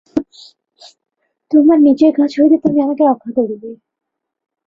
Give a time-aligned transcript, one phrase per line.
[1.51, 3.69] তোমার নিজের কাছ হইতে তুমি আমাকে রক্ষা করিবে।